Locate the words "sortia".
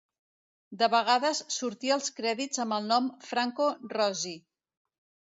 1.55-1.93